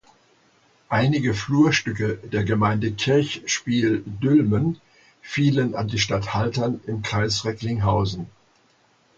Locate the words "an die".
5.75-5.99